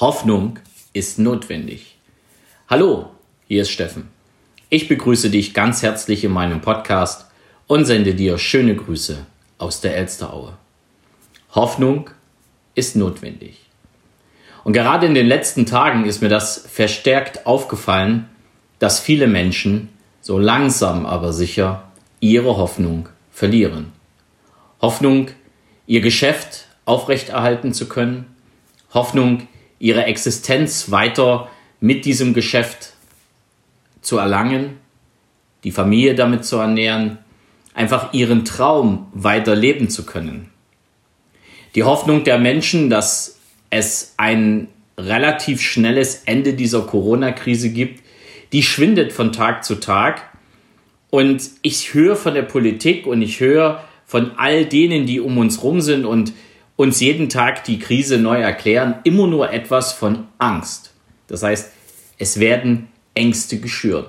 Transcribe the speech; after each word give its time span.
Hoffnung 0.00 0.60
ist 0.92 1.18
notwendig. 1.18 1.98
Hallo, 2.68 3.10
hier 3.48 3.62
ist 3.62 3.70
Steffen. 3.70 4.10
Ich 4.68 4.86
begrüße 4.86 5.28
dich 5.28 5.54
ganz 5.54 5.82
herzlich 5.82 6.22
in 6.22 6.30
meinem 6.30 6.60
Podcast 6.60 7.26
und 7.66 7.84
sende 7.84 8.14
dir 8.14 8.38
schöne 8.38 8.76
Grüße 8.76 9.26
aus 9.58 9.80
der 9.80 9.96
Elsteraue. 9.96 10.56
Hoffnung 11.52 12.10
ist 12.76 12.94
notwendig. 12.94 13.58
Und 14.62 14.72
gerade 14.72 15.04
in 15.04 15.14
den 15.14 15.26
letzten 15.26 15.66
Tagen 15.66 16.04
ist 16.04 16.22
mir 16.22 16.28
das 16.28 16.64
verstärkt 16.70 17.44
aufgefallen, 17.44 18.28
dass 18.78 19.00
viele 19.00 19.26
Menschen 19.26 19.88
so 20.20 20.38
langsam 20.38 21.06
aber 21.06 21.32
sicher 21.32 21.90
ihre 22.20 22.56
Hoffnung 22.56 23.08
verlieren. 23.32 23.90
Hoffnung, 24.80 25.32
ihr 25.88 26.02
Geschäft 26.02 26.66
aufrechterhalten 26.84 27.72
zu 27.72 27.88
können, 27.88 28.26
Hoffnung, 28.94 29.48
ihre 29.78 30.04
Existenz 30.04 30.90
weiter 30.90 31.48
mit 31.80 32.04
diesem 32.04 32.34
Geschäft 32.34 32.94
zu 34.00 34.18
erlangen, 34.18 34.78
die 35.64 35.70
Familie 35.70 36.14
damit 36.14 36.44
zu 36.44 36.56
ernähren, 36.56 37.18
einfach 37.74 38.12
ihren 38.12 38.44
Traum 38.44 39.06
weiter 39.12 39.54
leben 39.54 39.88
zu 39.90 40.04
können. 40.04 40.50
Die 41.74 41.84
Hoffnung 41.84 42.24
der 42.24 42.38
Menschen, 42.38 42.90
dass 42.90 43.38
es 43.70 44.14
ein 44.16 44.68
relativ 44.96 45.60
schnelles 45.60 46.22
Ende 46.24 46.54
dieser 46.54 46.82
Corona-Krise 46.82 47.70
gibt, 47.70 48.02
die 48.52 48.62
schwindet 48.62 49.12
von 49.12 49.32
Tag 49.32 49.64
zu 49.64 49.76
Tag. 49.76 50.22
Und 51.10 51.42
ich 51.62 51.94
höre 51.94 52.16
von 52.16 52.34
der 52.34 52.42
Politik 52.42 53.06
und 53.06 53.22
ich 53.22 53.40
höre 53.40 53.84
von 54.06 54.32
all 54.36 54.64
denen, 54.64 55.06
die 55.06 55.20
um 55.20 55.38
uns 55.38 55.62
rum 55.62 55.80
sind 55.80 56.04
und 56.04 56.32
uns 56.78 57.00
jeden 57.00 57.28
Tag 57.28 57.64
die 57.64 57.80
Krise 57.80 58.18
neu 58.18 58.40
erklären, 58.40 59.00
immer 59.02 59.26
nur 59.26 59.52
etwas 59.52 59.92
von 59.92 60.28
Angst. 60.38 60.94
Das 61.26 61.42
heißt, 61.42 61.72
es 62.18 62.38
werden 62.38 62.86
Ängste 63.14 63.58
geschürt. 63.58 64.08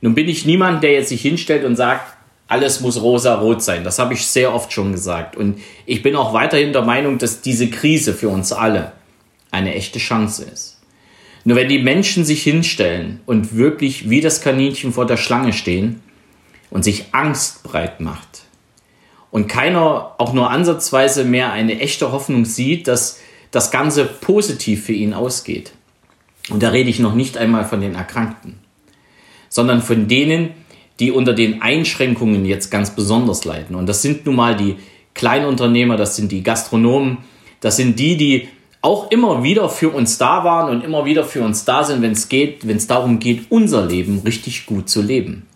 Nun 0.00 0.14
bin 0.14 0.26
ich 0.26 0.46
niemand, 0.46 0.82
der 0.82 0.92
jetzt 0.92 1.10
sich 1.10 1.20
hinstellt 1.20 1.64
und 1.64 1.76
sagt, 1.76 2.16
alles 2.46 2.80
muss 2.80 3.02
rosa-rot 3.02 3.62
sein. 3.62 3.84
Das 3.84 3.98
habe 3.98 4.14
ich 4.14 4.26
sehr 4.26 4.54
oft 4.54 4.72
schon 4.72 4.92
gesagt. 4.92 5.36
Und 5.36 5.60
ich 5.84 6.02
bin 6.02 6.16
auch 6.16 6.32
weiterhin 6.32 6.72
der 6.72 6.80
Meinung, 6.80 7.18
dass 7.18 7.42
diese 7.42 7.68
Krise 7.68 8.14
für 8.14 8.30
uns 8.30 8.52
alle 8.52 8.92
eine 9.50 9.74
echte 9.74 9.98
Chance 9.98 10.46
ist. 10.50 10.80
Nur 11.44 11.58
wenn 11.58 11.68
die 11.68 11.82
Menschen 11.82 12.24
sich 12.24 12.42
hinstellen 12.42 13.20
und 13.26 13.54
wirklich 13.54 14.08
wie 14.08 14.22
das 14.22 14.40
Kaninchen 14.40 14.94
vor 14.94 15.04
der 15.04 15.18
Schlange 15.18 15.52
stehen 15.52 16.00
und 16.70 16.84
sich 16.84 17.12
Angst 17.12 17.64
breit 17.64 18.00
macht, 18.00 18.47
und 19.30 19.48
keiner 19.48 20.14
auch 20.18 20.32
nur 20.32 20.50
ansatzweise 20.50 21.24
mehr 21.24 21.52
eine 21.52 21.80
echte 21.80 22.12
Hoffnung 22.12 22.44
sieht, 22.44 22.88
dass 22.88 23.20
das 23.50 23.70
Ganze 23.70 24.04
positiv 24.04 24.84
für 24.84 24.92
ihn 24.92 25.14
ausgeht. 25.14 25.72
Und 26.50 26.62
da 26.62 26.70
rede 26.70 26.90
ich 26.90 26.98
noch 26.98 27.14
nicht 27.14 27.36
einmal 27.36 27.64
von 27.64 27.80
den 27.80 27.94
Erkrankten, 27.94 28.58
sondern 29.48 29.82
von 29.82 30.08
denen, 30.08 30.50
die 30.98 31.12
unter 31.12 31.34
den 31.34 31.62
Einschränkungen 31.62 32.44
jetzt 32.44 32.70
ganz 32.70 32.90
besonders 32.90 33.44
leiden. 33.44 33.76
Und 33.76 33.86
das 33.86 34.02
sind 34.02 34.26
nun 34.26 34.36
mal 34.36 34.56
die 34.56 34.76
Kleinunternehmer, 35.14 35.96
das 35.96 36.16
sind 36.16 36.32
die 36.32 36.42
Gastronomen, 36.42 37.18
das 37.60 37.76
sind 37.76 37.98
die, 37.98 38.16
die 38.16 38.48
auch 38.80 39.10
immer 39.10 39.42
wieder 39.42 39.68
für 39.68 39.90
uns 39.90 40.18
da 40.18 40.44
waren 40.44 40.70
und 40.70 40.84
immer 40.84 41.04
wieder 41.04 41.24
für 41.24 41.42
uns 41.42 41.64
da 41.64 41.84
sind, 41.84 42.00
wenn 42.00 42.12
es 42.12 42.28
geht, 42.28 42.66
wenn 42.66 42.76
es 42.76 42.86
darum 42.86 43.18
geht, 43.18 43.50
unser 43.50 43.84
Leben 43.84 44.20
richtig 44.24 44.66
gut 44.66 44.88
zu 44.88 45.02
leben 45.02 45.48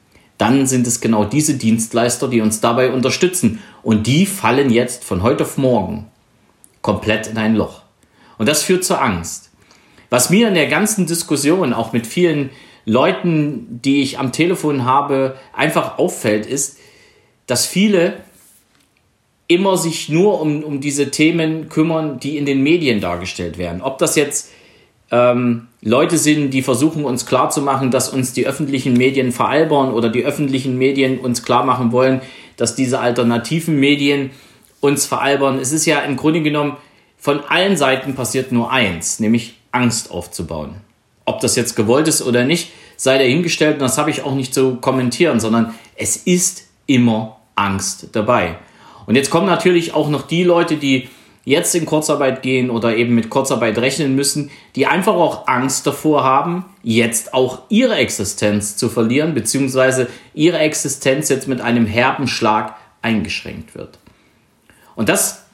dann 0.43 0.67
sind 0.67 0.89
es 0.89 1.01
genau 1.01 1.25
diese 1.25 1.55
Dienstleister, 1.55 2.27
die 2.27 2.41
uns 2.41 2.61
dabei 2.61 2.91
unterstützen. 2.91 3.63
Und 3.85 4.09
die 4.09 4.27
fallen 4.27 4.71
jetzt 4.71 5.05
von 5.05 5.23
heute 5.23 5.45
auf 5.45 5.57
morgen 5.57 6.09
komplett 6.81 7.29
in 7.29 7.39
ein 7.39 7.55
Loch. 7.55 7.83
Und 8.39 8.49
das 8.49 8.65
führt 8.65 8.83
zur 8.83 9.01
Angst. 9.01 9.53
Was 10.11 10.31
mir 10.31 10.49
in 10.49 10.55
der 10.55 10.67
ganzen 10.67 11.07
Diskussion, 11.07 11.73
auch 11.73 11.93
mit 11.93 12.09
vielen 12.09 12.51
Leuten, 12.85 13.81
die 13.85 14.03
ich 14.03 14.19
am 14.19 14.33
Telefon 14.33 14.85
habe, 14.85 15.37
einfach 15.53 15.99
auffällt, 15.99 16.45
ist, 16.45 16.77
dass 17.47 17.65
viele 17.65 18.15
immer 19.47 19.77
sich 19.79 20.09
nur 20.09 20.41
um, 20.41 20.65
um 20.65 20.81
diese 20.81 21.13
Themen 21.13 21.69
kümmern, 21.69 22.19
die 22.19 22.37
in 22.37 22.47
den 22.47 22.65
Medien 22.65 23.01
dargestellt 23.01 23.59
werden. 23.59 23.81
Ob 23.81 23.99
das 23.99 24.17
jetzt 24.17 24.51
ähm, 25.13 25.69
Leute 25.83 26.17
sind, 26.17 26.51
die 26.51 26.63
versuchen 26.63 27.05
uns 27.05 27.27
klarzumachen, 27.27 27.91
dass 27.91 28.09
uns 28.09 28.33
die 28.33 28.47
öffentlichen 28.47 28.95
Medien 28.95 29.31
veralbern 29.31 29.93
oder 29.93 30.09
die 30.09 30.25
öffentlichen 30.25 30.79
Medien 30.79 31.21
uns 31.21 31.45
klar 31.45 31.65
machen 31.65 31.93
wollen, 31.93 32.23
dass 32.57 32.75
diese 32.75 32.99
alternativen 32.99 33.79
Medien 33.79 34.31
uns 34.81 35.05
veralbern. 35.07 35.59
Es 35.59 35.71
ist 35.71 35.85
ja 35.87 36.01
im 36.01 36.17
Grunde 36.17 36.41
genommen 36.43 36.77
von 37.19 37.41
allen 37.41 37.77
Seiten 37.77 38.15
passiert 38.15 38.51
nur 38.51 38.73
eins, 38.73 39.21
nämlich 39.21 39.55
Angst 39.71 40.11
aufzubauen. 40.11 40.77
Ob 41.25 41.41
das 41.41 41.57
jetzt 41.57 41.77
gewollt 41.77 42.09
ist 42.09 42.23
oder 42.23 42.45
nicht, 42.45 42.73
sei 42.97 43.19
dahingestellt 43.19 43.75
und 43.75 43.83
das 43.83 43.99
habe 43.99 44.11
ich 44.11 44.23
auch 44.23 44.35
nicht 44.35 44.55
zu 44.55 44.77
kommentieren, 44.77 45.41
sondern 45.41 45.75
es 45.95 46.17
ist 46.17 46.65
immer 46.87 47.39
Angst 47.55 48.09
dabei. 48.13 48.57
Und 49.07 49.17
jetzt 49.17 49.31
kommen 49.31 49.47
natürlich 49.47 49.95
auch 49.95 50.09
noch 50.09 50.23
die 50.23 50.43
Leute, 50.43 50.77
die 50.77 51.09
jetzt 51.45 51.75
in 51.75 51.87
Kurzarbeit 51.87 52.43
gehen 52.43 52.71
oder 52.71 52.97
eben 52.97 53.15
mit 53.15 53.31
Kurzarbeit 53.31 53.79
rechnen 53.79 54.15
müssen, 54.15 54.51
die 54.77 54.87
einfach 54.87 55.15
auch 55.15 55.49
Angst 55.49 55.87
davor 55.87 56.23
haben, 56.23 56.65
jetzt 56.83 57.35
auch 57.35 57.63
ihre 57.69 57.97
Existenz 57.97 58.77
zu 58.77 58.89
verlieren, 58.89 59.35
beziehungsweise 59.35 60.09
ihre 60.35 60.59
Existenz 60.59 61.29
jetzt 61.29 61.49
mit 61.49 61.61
einem 61.61 61.87
herben 61.87 62.29
Schlag 62.29 62.77
eingeschränkt 63.03 63.75
wird. 63.75 63.99
Und 64.95 65.09
das 65.09 65.45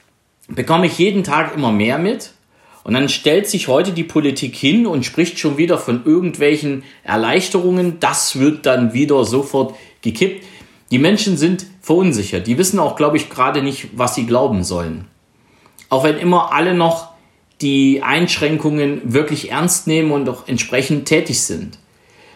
bekomme 0.47 0.85
ich 0.85 0.97
jeden 0.97 1.23
Tag 1.23 1.55
immer 1.55 1.71
mehr 1.71 1.97
mit. 1.97 2.31
Und 2.83 2.93
dann 2.93 3.09
stellt 3.09 3.47
sich 3.47 3.67
heute 3.67 3.91
die 3.91 4.03
Politik 4.03 4.55
hin 4.55 4.87
und 4.87 5.05
spricht 5.05 5.37
schon 5.37 5.57
wieder 5.57 5.77
von 5.77 6.05
irgendwelchen 6.05 6.83
Erleichterungen. 7.03 7.99
Das 7.99 8.39
wird 8.39 8.65
dann 8.65 8.93
wieder 8.93 9.25
sofort 9.25 9.75
gekippt. 10.01 10.43
Die 10.91 10.97
Menschen 10.97 11.37
sind 11.37 11.65
verunsichert. 11.81 12.47
Die 12.47 12.57
wissen 12.57 12.79
auch, 12.79 12.95
glaube 12.95 13.17
ich, 13.17 13.29
gerade 13.29 13.61
nicht, 13.61 13.89
was 13.93 14.15
sie 14.15 14.25
glauben 14.25 14.63
sollen. 14.63 15.05
Auch 15.89 16.03
wenn 16.03 16.17
immer 16.17 16.53
alle 16.53 16.73
noch 16.73 17.09
die 17.61 18.01
Einschränkungen 18.03 19.13
wirklich 19.13 19.51
ernst 19.51 19.87
nehmen 19.87 20.11
und 20.11 20.29
auch 20.29 20.47
entsprechend 20.47 21.07
tätig 21.07 21.41
sind. 21.41 21.77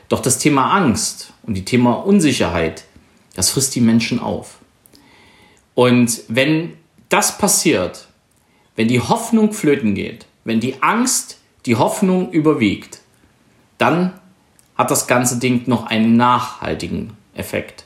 Doch 0.09 0.21
das 0.21 0.37
Thema 0.37 0.71
Angst 0.73 1.33
und 1.43 1.53
die 1.53 1.65
Thema 1.65 1.93
Unsicherheit, 1.93 2.83
das 3.35 3.49
frisst 3.49 3.75
die 3.75 3.81
Menschen 3.81 4.19
auf. 4.19 4.59
Und 5.75 6.21
wenn 6.27 6.73
das 7.09 7.37
passiert, 7.37 8.07
wenn 8.75 8.87
die 8.87 8.99
Hoffnung 8.99 9.53
flöten 9.53 9.95
geht, 9.95 10.25
wenn 10.43 10.59
die 10.59 10.81
Angst 10.81 11.39
die 11.65 11.77
Hoffnung 11.77 12.31
überwiegt, 12.31 12.99
dann 13.77 14.13
hat 14.75 14.91
das 14.91 15.07
ganze 15.07 15.39
Ding 15.39 15.63
noch 15.67 15.85
einen 15.85 16.17
nachhaltigen 16.17 17.13
Effekt. 17.35 17.85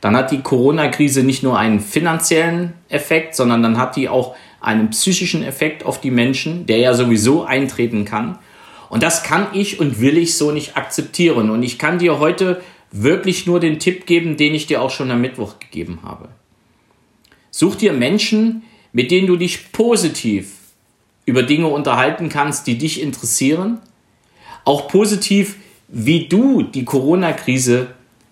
Dann 0.00 0.16
hat 0.16 0.30
die 0.32 0.40
Corona-Krise 0.42 1.22
nicht 1.22 1.42
nur 1.42 1.58
einen 1.58 1.80
finanziellen 1.80 2.74
Effekt, 2.88 3.36
sondern 3.36 3.62
dann 3.62 3.78
hat 3.78 3.94
die 3.94 4.08
auch 4.08 4.34
einen 4.62 4.90
psychischen 4.90 5.42
Effekt 5.42 5.84
auf 5.84 6.00
die 6.00 6.10
Menschen, 6.10 6.66
der 6.66 6.78
ja 6.78 6.94
sowieso 6.94 7.44
eintreten 7.44 8.04
kann. 8.04 8.38
Und 8.88 9.02
das 9.02 9.22
kann 9.22 9.48
ich 9.52 9.80
und 9.80 10.00
will 10.00 10.16
ich 10.16 10.36
so 10.36 10.52
nicht 10.52 10.76
akzeptieren. 10.76 11.50
Und 11.50 11.62
ich 11.62 11.78
kann 11.78 11.98
dir 11.98 12.18
heute 12.18 12.62
wirklich 12.90 13.46
nur 13.46 13.58
den 13.58 13.78
Tipp 13.78 14.06
geben, 14.06 14.36
den 14.36 14.54
ich 14.54 14.66
dir 14.66 14.82
auch 14.82 14.90
schon 14.90 15.10
am 15.10 15.20
Mittwoch 15.20 15.58
gegeben 15.58 16.00
habe. 16.02 16.28
Such 17.50 17.76
dir 17.76 17.92
Menschen, 17.92 18.62
mit 18.92 19.10
denen 19.10 19.26
du 19.26 19.36
dich 19.36 19.72
positiv 19.72 20.52
über 21.24 21.42
Dinge 21.42 21.68
unterhalten 21.68 22.28
kannst, 22.28 22.66
die 22.66 22.78
dich 22.78 23.00
interessieren. 23.00 23.78
Auch 24.64 24.88
positiv, 24.88 25.56
wie 25.88 26.28
du 26.28 26.62
die 26.62 26.84
Corona-Krise 26.84 27.88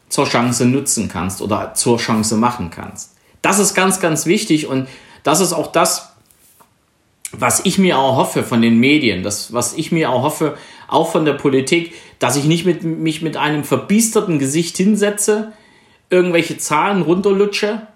zur 0.09 0.27
Chance 0.27 0.67
nutzen 0.67 1.09
kannst 1.09 1.41
oder 1.41 1.75
zur 1.75 1.99
Chance 1.99 2.37
machen 2.37 2.71
kannst. 2.71 3.15
Das 3.43 3.59
ist 3.59 3.75
ganz, 3.75 4.01
ganz 4.01 4.27
wichtig 4.27 4.67
und 4.67 4.89
das 5.23 5.41
ist 5.41 5.53
auch 5.53 5.73
das, 5.73 6.09
was 7.33 7.65
ich 7.65 7.79
mir 7.79 7.99
auch 7.99 8.17
hoffe 8.17 8.43
von 8.43 8.63
den 8.63 8.79
Medien, 8.79 9.23
das, 9.23 9.53
was 9.53 9.75
ich 9.75 9.93
mir 9.93 10.10
auch 10.10 10.22
hoffe, 10.22 10.57
auch 10.89 11.10
von 11.10 11.25
der 11.25 11.34
Politik, 11.34 11.95
dass 12.19 12.37
ich 12.37 12.45
nicht 12.45 12.66
mit, 12.66 12.83
mich 12.83 13.22
mit 13.22 13.37
einem 13.37 13.65
verbiesterten 13.65 14.39
Gesicht 14.39 14.77
hinsetze, 14.77 15.53
irgendwelche 16.10 16.59
Zahlen 16.59 17.03
runterlutsche 17.03 17.87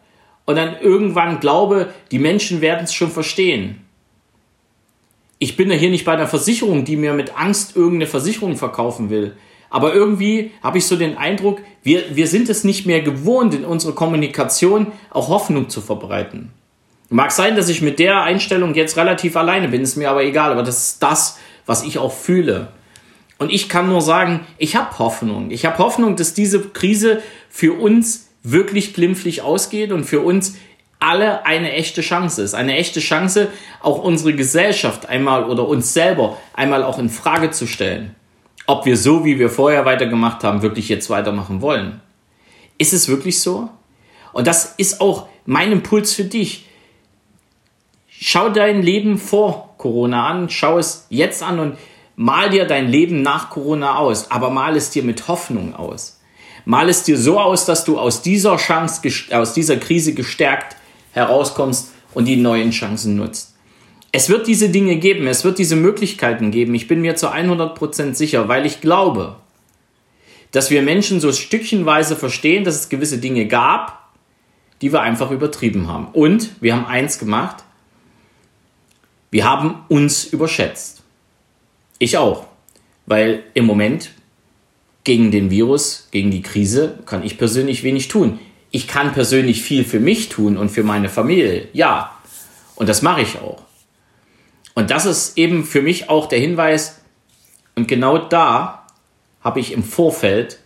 und 0.44 0.56
dann 0.56 0.76
irgendwann 0.81 1.41
glaube, 1.41 1.93
die 2.11 2.19
Menschen 2.19 2.61
werden 2.61 2.85
es 2.85 2.94
schon 2.94 3.11
verstehen. 3.11 3.81
Ich 5.38 5.56
bin 5.56 5.70
ja 5.70 5.76
hier 5.76 5.91
nicht 5.91 6.05
bei 6.05 6.12
einer 6.12 6.29
Versicherung, 6.29 6.85
die 6.85 6.97
mir 6.97 7.12
mit 7.12 7.37
Angst 7.37 7.76
irgendeine 7.76 8.06
Versicherung 8.06 8.56
verkaufen 8.56 9.11
will. 9.11 9.37
Aber 9.69 9.93
irgendwie 9.93 10.53
habe 10.62 10.79
ich 10.79 10.87
so 10.87 10.94
den 10.94 11.19
Eindruck, 11.19 11.61
wir, 11.82 12.14
wir 12.14 12.29
sind 12.29 12.49
es 12.49 12.62
nicht 12.62 12.87
mehr 12.87 13.00
gewohnt, 13.00 13.55
in 13.55 13.64
unserer 13.64 13.94
Kommunikation 13.94 14.93
auch 15.11 15.29
Hoffnung 15.29 15.69
zu 15.69 15.81
verbreiten. 15.81 16.53
Mag 17.14 17.31
sein, 17.31 17.55
dass 17.55 17.69
ich 17.69 17.81
mit 17.81 18.00
der 18.00 18.25
Einstellung 18.25 18.75
jetzt 18.75 18.96
relativ 18.96 19.37
alleine 19.37 19.69
bin, 19.69 19.82
ist 19.82 19.94
mir 19.94 20.11
aber 20.11 20.25
egal, 20.25 20.50
aber 20.50 20.64
das 20.64 20.88
ist 20.88 21.02
das, 21.05 21.38
was 21.64 21.84
ich 21.84 21.99
auch 21.99 22.12
fühle. 22.12 22.72
Und 23.38 23.52
ich 23.52 23.69
kann 23.69 23.88
nur 23.88 24.00
sagen, 24.00 24.40
ich 24.58 24.75
habe 24.75 24.99
Hoffnung. 24.99 25.52
Ich 25.52 25.64
habe 25.64 25.78
Hoffnung, 25.78 26.16
dass 26.16 26.34
diese 26.34 26.70
Krise 26.70 27.22
für 27.49 27.78
uns 27.78 28.31
wirklich 28.43 28.94
glimpflich 28.94 29.43
ausgeht 29.43 29.93
und 29.93 30.02
für 30.02 30.22
uns 30.22 30.56
alle 30.99 31.46
eine 31.46 31.70
echte 31.75 32.00
Chance 32.00 32.43
ist. 32.43 32.55
Eine 32.55 32.76
echte 32.76 32.99
Chance, 32.99 33.46
auch 33.81 34.02
unsere 34.02 34.34
Gesellschaft 34.34 35.08
einmal 35.08 35.44
oder 35.44 35.69
uns 35.69 35.94
selber 35.94 36.37
einmal 36.52 36.82
auch 36.82 36.99
in 36.99 37.10
Frage 37.10 37.52
zu 37.52 37.69
stellen. 37.69 38.17
Ob 38.67 38.87
wir 38.87 38.96
so, 38.96 39.25
wie 39.25 39.38
wir 39.38 39.50
vorher 39.50 39.84
weitergemacht 39.84 40.43
haben, 40.43 40.62
wirklich 40.62 40.88
jetzt 40.88 41.10
weitermachen 41.10 41.62
wollen. 41.62 42.00
Ist 42.76 42.93
es 42.93 43.06
wirklich 43.06 43.40
so? 43.40 43.69
Und 44.32 44.49
das 44.49 44.75
ist 44.78 45.00
auch 45.00 45.28
mein 45.46 45.70
Impuls 45.70 46.12
für 46.12 46.25
dich. 46.25 46.67
Schau 48.26 48.49
dein 48.49 48.81
Leben 48.81 49.19
vor 49.19 49.75
Corona 49.76 50.26
an, 50.26 50.49
schau 50.49 50.79
es 50.79 51.06
jetzt 51.11 51.43
an 51.43 51.61
und 51.61 51.76
mal 52.17 52.49
dir 52.49 52.65
dein 52.65 52.88
Leben 52.88 53.21
nach 53.21 53.50
Corona 53.50 53.97
aus, 53.99 54.31
aber 54.31 54.49
mal 54.49 54.79
es 54.79 54.88
dir 54.88 55.03
mit 55.03 55.29
Hoffnung 55.29 55.76
aus. 55.76 56.23
Mal 56.65 56.88
es 56.88 57.03
dir 57.03 57.19
so 57.19 57.38
aus, 57.38 57.67
dass 57.67 57.85
du 57.85 57.99
aus 57.99 58.23
dieser 58.23 58.56
Chance, 58.56 59.03
aus 59.31 59.53
dieser 59.53 59.76
Krise 59.76 60.15
gestärkt 60.15 60.75
herauskommst 61.12 61.93
und 62.15 62.25
die 62.25 62.38
neuen 62.38 62.71
Chancen 62.71 63.17
nutzt. 63.17 63.56
Es 64.11 64.31
wird 64.31 64.47
diese 64.47 64.70
Dinge 64.70 64.97
geben, 64.97 65.27
es 65.27 65.44
wird 65.44 65.59
diese 65.59 65.77
Möglichkeiten 65.77 66.50
geben. 66.50 66.75
Ich 66.75 66.88
bin 66.88 67.03
mir 67.03 67.17
zu 67.17 67.29
100% 67.29 68.15
sicher, 68.15 68.49
weil 68.49 68.65
ich 68.65 68.81
glaube, 68.81 69.37
dass 70.50 70.70
wir 70.70 70.81
Menschen 70.81 71.20
so 71.20 71.31
stückchenweise 71.31 72.17
verstehen, 72.17 72.65
dass 72.65 72.77
es 72.77 72.88
gewisse 72.88 73.19
Dinge 73.19 73.44
gab, 73.44 74.09
die 74.81 74.94
wir 74.94 75.03
einfach 75.03 75.31
übertrieben 75.31 75.88
haben. 75.88 76.09
Und 76.15 76.62
wir 76.62 76.75
haben 76.75 76.87
eins 76.87 77.19
gemacht, 77.19 77.65
wir 79.34 79.44
haben 79.50 79.82
uns 79.88 80.26
überschätzt. 80.26 81.02
Ich 81.98 82.19
auch, 82.19 82.46
weil 83.04 83.42
im 83.54 83.64
Moment 83.64 84.12
gegen 85.02 85.32
den 85.32 85.50
Virus, 85.50 86.06
gegen 86.12 86.31
die 86.31 86.40
Krise 86.40 87.00
kann 87.04 87.25
ich 87.25 87.36
persönlich 87.36 87.82
wenig 87.82 88.06
tun. 88.06 88.38
Ich 88.70 88.86
kann 88.86 89.12
persönlich 89.12 89.60
viel 89.60 89.82
für 89.82 89.98
mich 89.98 90.28
tun 90.28 90.56
und 90.56 90.69
für 90.69 90.84
meine 90.84 91.08
Familie, 91.08 91.66
ja. 91.72 92.16
Und 92.76 92.88
das 92.88 93.02
mache 93.02 93.22
ich 93.22 93.40
auch. 93.40 93.60
Und 94.75 94.92
das 94.92 95.04
ist 95.04 95.36
eben 95.36 95.64
für 95.64 95.82
mich 95.82 96.08
auch 96.08 96.26
der 96.26 96.38
Hinweis, 96.38 97.00
und 97.75 97.88
genau 97.88 98.19
da 98.19 98.86
habe 99.40 99.58
ich 99.58 99.72
im 99.72 99.82
Vorfeld 99.82 100.60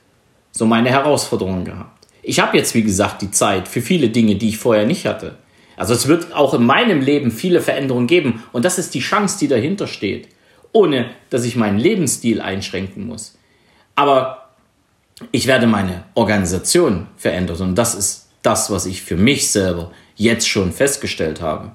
so 0.53 0.67
meine 0.67 0.91
Herausforderungen 0.91 1.65
gehabt. 1.65 2.07
Ich 2.21 2.39
habe 2.39 2.59
jetzt, 2.59 2.75
wie 2.75 2.83
gesagt, 2.83 3.23
die 3.23 3.31
Zeit 3.31 3.67
für 3.67 3.81
viele 3.81 4.11
Dinge, 4.11 4.37
die 4.37 4.51
ich 4.51 4.59
vorher 4.59 4.85
nicht 4.85 5.07
hatte. 5.07 5.39
Also 5.79 5.95
es 5.95 6.09
wird 6.09 6.35
auch 6.35 6.55
in 6.55 6.65
meinem 6.65 7.01
Leben 7.01 7.31
viele 7.31 7.61
Veränderungen 7.61 8.09
geben 8.09 8.43
und 8.53 8.65
das 8.65 8.79
ist 8.79 8.95
die 8.95 9.01
Chance, 9.01 9.39
die 9.39 9.47
dahinter 9.47 9.87
steht, 9.87 10.29
ohne 10.73 11.11
dass 11.31 11.45
ich 11.45 11.55
meinen 11.55 11.79
Lebensstil 11.79 12.41
einschränken 12.41 13.07
muss. 13.07 13.39
Aber 13.95 14.49
ich 15.31 15.47
werde 15.47 15.69
meine 15.69 16.05
Organisation 16.15 17.07
verändern 17.17 17.61
und 17.61 17.75
das 17.77 17.95
ist 17.95 18.29
das, 18.43 18.71
was 18.73 18.87
ich 18.87 19.03
für 19.03 19.17
mich 19.17 19.51
selber 19.51 19.93
jetzt 20.17 20.49
schon 20.49 20.73
festgestellt 20.73 21.41
habe. 21.41 21.71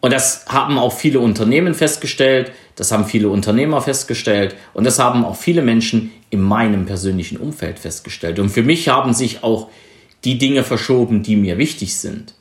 Und 0.00 0.12
das 0.12 0.46
haben 0.46 0.78
auch 0.78 0.92
viele 0.92 1.20
Unternehmen 1.20 1.74
festgestellt, 1.74 2.52
das 2.76 2.92
haben 2.92 3.04
viele 3.04 3.28
Unternehmer 3.28 3.82
festgestellt 3.82 4.54
und 4.72 4.84
das 4.84 4.98
haben 4.98 5.24
auch 5.24 5.36
viele 5.36 5.60
Menschen 5.60 6.12
in 6.30 6.40
meinem 6.40 6.86
persönlichen 6.86 7.36
Umfeld 7.36 7.78
festgestellt. 7.78 8.38
Und 8.38 8.48
für 8.48 8.62
mich 8.62 8.88
haben 8.88 9.12
sich 9.12 9.42
auch 9.42 9.68
die 10.24 10.38
Dinge 10.38 10.64
verschoben, 10.64 11.22
die 11.22 11.36
mir 11.36 11.58
wichtig 11.58 11.96
sind. 11.96 12.35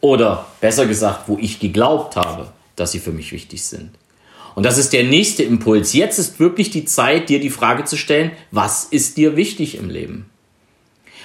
Oder 0.00 0.46
besser 0.60 0.86
gesagt, 0.86 1.28
wo 1.28 1.38
ich 1.38 1.60
geglaubt 1.60 2.16
habe, 2.16 2.48
dass 2.76 2.92
sie 2.92 3.00
für 3.00 3.12
mich 3.12 3.32
wichtig 3.32 3.64
sind. 3.64 3.90
Und 4.54 4.64
das 4.64 4.78
ist 4.78 4.92
der 4.92 5.04
nächste 5.04 5.42
Impuls. 5.42 5.92
Jetzt 5.92 6.18
ist 6.18 6.40
wirklich 6.40 6.70
die 6.70 6.84
Zeit, 6.84 7.28
dir 7.28 7.40
die 7.40 7.50
Frage 7.50 7.84
zu 7.84 7.96
stellen, 7.96 8.32
was 8.50 8.84
ist 8.84 9.16
dir 9.16 9.36
wichtig 9.36 9.76
im 9.76 9.88
Leben? 9.88 10.28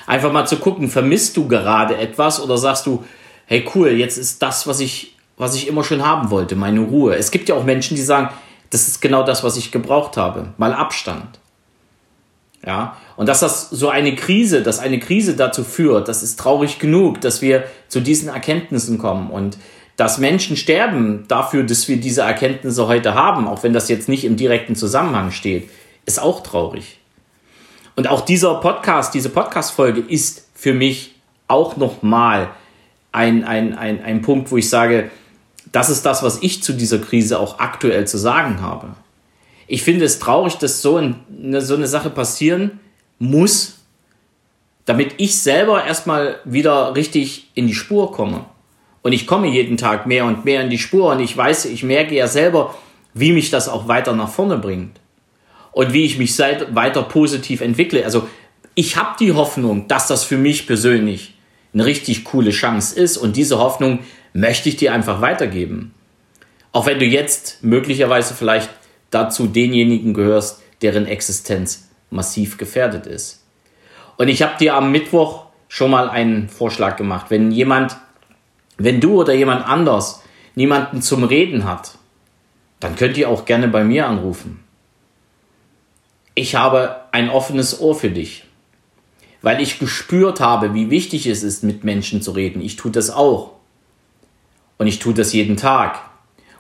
Einfach 0.05 0.31
mal 0.31 0.45
zu 0.45 0.57
gucken, 0.57 0.89
vermisst 0.89 1.37
du 1.37 1.47
gerade 1.47 1.97
etwas 1.97 2.41
oder 2.41 2.57
sagst 2.57 2.85
du, 2.85 3.03
hey 3.45 3.65
cool, 3.73 3.89
jetzt 3.89 4.17
ist 4.17 4.41
das, 4.41 4.67
was 4.67 4.79
ich 4.79 5.13
was 5.37 5.55
ich 5.55 5.67
immer 5.67 5.83
schon 5.83 6.05
haben 6.05 6.29
wollte, 6.29 6.55
meine 6.55 6.81
Ruhe. 6.81 7.15
Es 7.15 7.31
gibt 7.31 7.49
ja 7.49 7.55
auch 7.55 7.63
Menschen, 7.63 7.95
die 7.95 8.01
sagen, 8.01 8.29
das 8.69 8.87
ist 8.87 9.01
genau 9.01 9.23
das, 9.23 9.43
was 9.43 9.57
ich 9.57 9.71
gebraucht 9.71 10.17
habe, 10.17 10.53
mal 10.57 10.73
Abstand. 10.73 11.39
Ja, 12.65 12.98
und 13.18 13.27
dass 13.27 13.42
das 13.42 13.69
so 13.69 13.89
eine 13.89 14.15
Krise, 14.15 14.63
dass 14.63 14.80
eine 14.80 15.00
Krise 15.00 15.36
dazu 15.36 15.65
führt, 15.65 16.07
das 16.07 16.24
ist 16.24 16.39
traurig 16.39 16.80
genug, 16.80 17.19
dass 17.19 17.42
wir 17.42 17.65
zu 17.89 18.00
diesen 18.00 18.30
Erkenntnissen 18.30 18.98
kommen 18.98 19.30
und 19.30 19.57
dass 19.98 20.18
Menschen 20.18 20.56
sterben 20.56 21.25
dafür, 21.27 21.63
dass 21.63 21.88
wir 21.88 21.98
diese 21.98 22.21
Erkenntnisse 22.21 22.88
heute 22.88 23.13
haben, 23.15 23.48
auch 23.48 23.63
wenn 23.63 23.74
das 23.74 23.89
jetzt 23.89 24.07
nicht 24.07 24.24
im 24.24 24.38
direkten 24.38 24.75
Zusammenhang 24.75 25.31
steht, 25.31 25.69
ist 26.06 26.21
auch 26.21 26.42
traurig. 26.42 27.00
Und 27.95 28.07
auch 28.07 28.21
dieser 28.21 28.56
Podcast, 28.56 29.13
diese 29.13 29.30
Podcast-Folge 29.30 30.01
ist 30.01 30.48
für 30.56 30.74
mich 30.74 31.15
auch 31.48 31.77
nochmal 31.77 32.50
ein, 33.12 33.44
ein, 33.44 33.77
ein, 33.77 34.04
ein 34.04 34.21
Punkt, 34.21 34.51
wo 34.51 34.57
ich 34.57 34.69
sage, 34.69 35.12
das 35.71 35.89
ist 35.89 36.06
das, 36.06 36.24
was 36.24 36.42
ich 36.42 36.63
zu 36.63 36.74
dieser 36.74 37.00
Krise 37.00 37.39
auch 37.39 37.60
aktuell 37.60 38.07
zu 38.07 38.18
sagen 38.18 38.62
habe. 38.62 38.95
Ich 39.68 39.83
finde 39.83 40.06
es 40.06 40.19
traurig, 40.19 40.56
dass 40.56 40.81
so 40.81 40.98
eine, 40.98 41.62
so 41.62 41.75
eine 41.75 41.88
Sache 41.88 42.10
passieren 42.10 42.80
muss, 43.19 43.80
damit 44.86 45.13
ich 45.18 45.39
selber 45.42 45.86
erstmal 45.86 46.39
wieder 46.44 46.95
richtig 46.95 47.50
in 47.56 47.68
die 47.68 47.74
Spur 47.74 48.12
komme. 48.12 48.45
Und 49.01 49.13
ich 49.13 49.27
komme 49.27 49.48
jeden 49.48 49.77
Tag 49.77 50.07
mehr 50.07 50.25
und 50.25 50.45
mehr 50.45 50.62
in 50.62 50.69
die 50.69 50.77
Spur 50.77 51.12
und 51.12 51.19
ich 51.19 51.36
weiß, 51.36 51.65
ich 51.65 51.83
merke 51.83 52.15
ja 52.15 52.27
selber, 52.27 52.75
wie 53.13 53.33
mich 53.33 53.50
das 53.50 53.69
auch 53.69 53.88
weiter 53.88 54.13
nach 54.13 54.30
vorne 54.30 54.57
bringt. 54.57 55.00
Und 55.71 55.92
wie 55.94 56.06
ich 56.06 56.18
mich 56.18 56.38
weiter 56.38 57.01
positiv 57.04 57.62
entwickle. 57.62 58.06
Also 58.06 58.27
ich 58.75 58.95
habe 58.95 59.15
die 59.19 59.33
Hoffnung, 59.33 59.88
dass 59.88 60.07
das 60.07 60.24
für 60.24 60.38
mich 60.38 60.68
persönlich 60.68 61.33
eine 61.74 61.86
richtig 61.86 62.24
coole 62.24 62.51
Chance 62.51 63.00
ist 63.00 63.18
und 63.18 63.36
diese 63.36 63.57
Hoffnung 63.57 64.00
möchte 64.33 64.69
ich 64.69 64.75
dir 64.75 64.94
einfach 64.94 65.21
weitergeben. 65.21 65.94
Auch 66.71 66.86
wenn 66.86 67.00
du 67.00 67.06
jetzt 67.06 67.63
möglicherweise 67.63 68.33
vielleicht 68.33 68.69
dazu 69.13 69.48
denjenigen 69.48 70.13
gehörst, 70.13 70.62
deren 70.81 71.06
Existenz 71.06 71.89
massiv 72.10 72.57
gefährdet 72.57 73.07
ist. 73.07 73.44
Und 74.18 74.27
ich 74.27 74.42
habe 74.42 74.57
dir 74.60 74.75
am 74.75 74.92
Mittwoch 74.92 75.45
schon 75.68 75.92
mal 75.92 76.10
einen 76.10 76.50
Vorschlag 76.50 76.98
gemacht. 76.98 77.27
Wenn 77.30 77.51
jemand, 77.51 77.98
wenn 78.77 79.00
du 79.00 79.21
oder 79.21 79.33
jemand 79.33 79.65
anders 79.68 80.21
niemanden 80.56 81.01
zum 81.01 81.24
Reden 81.24 81.65
hat, 81.65 81.98
dann 82.80 82.95
könnt 82.95 83.18
ihr 83.18 83.30
auch 83.30 83.45
gerne 83.45 83.68
bei 83.68 83.83
mir 83.83 84.07
anrufen. 84.07 84.63
Ich 86.36 86.56
habe 86.56 87.01
ein 87.12 87.30
offenes 87.30 87.80
Ohr 87.80 87.95
für 87.95 88.10
dich, 88.10 88.44
weil 89.42 89.62
ich 89.62 89.80
gespürt 89.80 90.39
habe, 90.39 90.74
wie 90.74 90.89
wichtig 90.89 91.27
es 91.27 91.44
ist, 91.44 91.63
mit 91.63 91.83
Menschen 91.83 92.21
zu 92.21 92.31
reden. 92.31 92.62
Ich 92.62 92.75
tue 92.75 92.92
das 92.92 93.10
auch. 93.10 93.54
Und 94.77 94.88
ich 94.88 95.00
tue 95.00 95.13
das 95.13 95.33
jeden 95.33 95.57
Tag. 95.57 96.00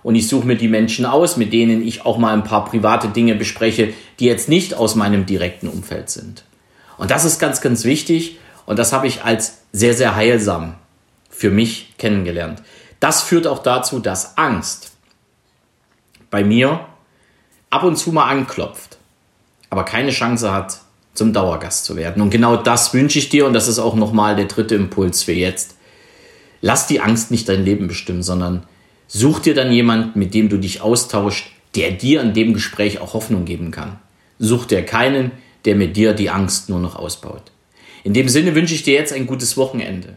Und 0.03 0.15
ich 0.15 0.27
suche 0.27 0.45
mir 0.45 0.57
die 0.57 0.67
Menschen 0.67 1.05
aus, 1.05 1.37
mit 1.37 1.53
denen 1.53 1.81
ich 1.81 2.05
auch 2.05 2.17
mal 2.17 2.33
ein 2.33 2.43
paar 2.43 2.65
private 2.65 3.07
Dinge 3.07 3.35
bespreche, 3.35 3.93
die 4.19 4.25
jetzt 4.25 4.49
nicht 4.49 4.75
aus 4.75 4.95
meinem 4.95 5.25
direkten 5.25 5.67
Umfeld 5.67 6.09
sind. 6.09 6.43
Und 6.97 7.09
das 7.09 7.25
ist 7.25 7.39
ganz, 7.39 7.61
ganz 7.61 7.85
wichtig. 7.85 8.37
Und 8.65 8.79
das 8.79 8.93
habe 8.93 9.07
ich 9.07 9.23
als 9.23 9.59
sehr, 9.71 9.93
sehr 9.93 10.15
heilsam 10.15 10.75
für 11.29 11.49
mich 11.49 11.93
kennengelernt. 11.97 12.61
Das 12.99 13.21
führt 13.21 13.47
auch 13.47 13.59
dazu, 13.59 13.99
dass 13.99 14.37
Angst 14.37 14.91
bei 16.29 16.43
mir 16.43 16.85
ab 17.69 17.83
und 17.83 17.97
zu 17.97 18.11
mal 18.11 18.29
anklopft, 18.29 18.97
aber 19.69 19.83
keine 19.83 20.11
Chance 20.11 20.53
hat, 20.53 20.79
zum 21.13 21.33
Dauergast 21.33 21.85
zu 21.85 21.95
werden. 21.95 22.21
Und 22.21 22.29
genau 22.29 22.57
das 22.57 22.93
wünsche 22.93 23.19
ich 23.19 23.29
dir 23.29 23.45
und 23.45 23.53
das 23.53 23.67
ist 23.67 23.79
auch 23.79 23.95
nochmal 23.95 24.35
der 24.35 24.45
dritte 24.45 24.75
Impuls 24.75 25.23
für 25.23 25.33
jetzt 25.33 25.75
lass 26.63 26.87
die 26.87 27.01
Angst 27.01 27.29
nicht 27.29 27.47
dein 27.47 27.63
Leben 27.63 27.87
bestimmen, 27.87 28.23
sondern 28.23 28.63
such 29.13 29.39
dir 29.39 29.53
dann 29.53 29.71
jemanden, 29.71 30.17
mit 30.19 30.33
dem 30.33 30.49
du 30.49 30.57
dich 30.57 30.81
austauscht, 30.81 31.51
der 31.75 31.91
dir 31.91 32.21
in 32.21 32.33
dem 32.33 32.53
Gespräch 32.53 32.99
auch 32.99 33.13
Hoffnung 33.13 33.45
geben 33.45 33.71
kann. 33.71 33.99
Such 34.39 34.65
dir 34.65 34.83
keinen, 34.83 35.31
der 35.65 35.75
mit 35.75 35.95
dir 35.95 36.13
die 36.13 36.29
Angst 36.29 36.69
nur 36.69 36.79
noch 36.79 36.95
ausbaut. 36.95 37.43
In 38.03 38.13
dem 38.13 38.27
Sinne 38.27 38.55
wünsche 38.55 38.73
ich 38.73 38.83
dir 38.83 38.95
jetzt 38.95 39.13
ein 39.13 39.27
gutes 39.27 39.55
Wochenende. 39.55 40.15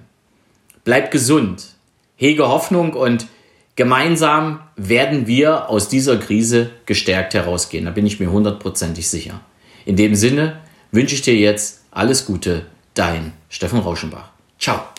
Bleib 0.85 1.11
gesund, 1.11 1.67
hege 2.17 2.49
Hoffnung 2.49 2.95
und 2.95 3.26
gemeinsam 3.76 4.61
werden 4.76 5.26
wir 5.26 5.69
aus 5.69 5.88
dieser 5.88 6.17
Krise 6.17 6.71
gestärkt 6.87 7.35
herausgehen. 7.35 7.85
Da 7.85 7.91
bin 7.91 8.07
ich 8.07 8.19
mir 8.19 8.31
hundertprozentig 8.31 9.09
sicher. 9.09 9.41
In 9.85 9.97
dem 9.97 10.15
Sinne 10.15 10.61
wünsche 10.91 11.15
ich 11.15 11.23
dir 11.23 11.37
jetzt 11.37 11.83
alles 11.91 12.26
Gute, 12.26 12.67
dein 12.95 13.35
Steffen 13.49 13.79
Rauschenbach. 13.79 14.31
Ciao. 14.59 14.96